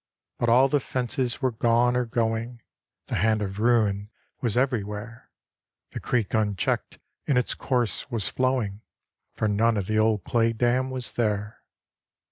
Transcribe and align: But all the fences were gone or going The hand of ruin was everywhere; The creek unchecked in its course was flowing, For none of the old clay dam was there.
But 0.39 0.49
all 0.49 0.67
the 0.67 0.79
fences 0.79 1.43
were 1.43 1.51
gone 1.51 1.95
or 1.95 2.05
going 2.05 2.63
The 3.05 3.13
hand 3.17 3.39
of 3.43 3.59
ruin 3.59 4.09
was 4.41 4.57
everywhere; 4.57 5.29
The 5.91 5.99
creek 5.99 6.33
unchecked 6.33 6.97
in 7.27 7.37
its 7.37 7.53
course 7.53 8.09
was 8.09 8.27
flowing, 8.27 8.81
For 9.35 9.47
none 9.47 9.77
of 9.77 9.85
the 9.85 9.99
old 9.99 10.23
clay 10.23 10.53
dam 10.53 10.89
was 10.89 11.11
there. 11.11 11.61